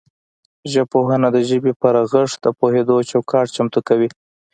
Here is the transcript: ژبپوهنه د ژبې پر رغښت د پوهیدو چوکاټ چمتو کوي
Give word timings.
ژبپوهنه 0.71 1.27
د 1.35 1.37
ژبې 1.49 1.73
پر 1.81 1.91
رغښت 1.97 2.37
د 2.41 2.47
پوهیدو 2.59 2.95
چوکاټ 3.09 3.47
چمتو 3.55 3.79
کوي 3.87 4.09